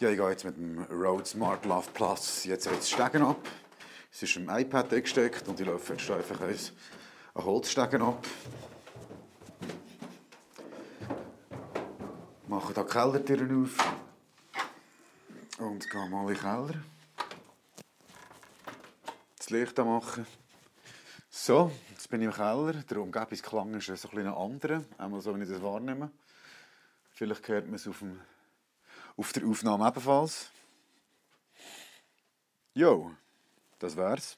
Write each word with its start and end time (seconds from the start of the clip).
Ja, 0.00 0.10
ich 0.10 0.18
gehe 0.18 0.28
jetzt 0.28 0.44
mit 0.44 0.56
dem 0.56 0.82
Rode 0.90 1.24
Smart 1.24 1.64
Love 1.66 1.88
Plus 1.94 2.44
jetzt 2.46 2.66
jetzt 2.66 2.90
Stegen 2.90 3.22
ab. 3.22 3.38
Es 4.10 4.24
ist 4.24 4.34
im 4.36 4.48
iPad 4.48 4.92
eingesteckt 4.92 5.46
und 5.46 5.60
ich 5.60 5.66
laufe 5.66 5.92
jetzt 5.92 6.10
einfach 6.10 6.40
ein, 6.40 6.58
Holzstegen 7.36 8.02
ab. 8.02 8.26
Mache 12.48 12.72
da 12.72 12.82
die 12.82 12.90
Kellertüren 12.90 13.64
auf 13.64 13.94
und 15.60 15.88
gehe 15.88 16.08
mal 16.08 16.22
in 16.22 16.34
den 16.34 16.38
Keller. 16.38 16.82
Das 19.38 19.50
Licht 19.50 19.78
anmachen. 19.78 20.26
So, 21.30 21.70
jetzt 21.90 22.10
bin 22.10 22.20
ich 22.20 22.26
im 22.26 22.32
Keller. 22.32 22.72
Der 22.72 22.98
Umgebungsklang 22.98 23.74
ist 23.74 23.86
so 23.86 23.92
ein 23.92 24.16
bisschen 24.16 24.34
anderer, 24.34 24.82
einmal 24.98 25.20
so, 25.20 25.32
wenn 25.32 25.42
ich 25.42 25.48
das 25.48 25.62
wahrnehme. 25.62 26.10
Vielleicht 27.12 27.46
hört 27.46 27.66
man 27.66 27.76
es 27.76 27.86
auf, 27.86 28.00
dem, 28.00 28.20
auf 29.16 29.32
der 29.32 29.46
Aufnahme 29.46 29.86
ebenfalls. 29.88 30.50
Jo, 32.74 33.12
das 33.78 33.96
wär's. 33.96 34.36